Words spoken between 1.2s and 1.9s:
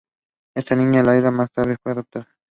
más tarde es